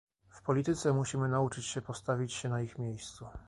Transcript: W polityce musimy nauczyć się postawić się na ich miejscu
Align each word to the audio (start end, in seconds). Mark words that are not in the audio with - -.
W 0.29 0.41
polityce 0.41 0.93
musimy 0.93 1.29
nauczyć 1.29 1.65
się 1.65 1.81
postawić 1.81 2.33
się 2.33 2.49
na 2.49 2.61
ich 2.61 2.77
miejscu 2.77 3.25